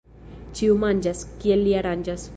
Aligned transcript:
Ĉiu 0.59 0.79
manĝas, 0.85 1.23
kiel 1.45 1.63
li 1.67 1.81
aranĝas. 1.83 2.29